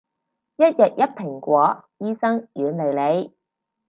[0.55, 3.35] 一日一蘋果，醫生遠離你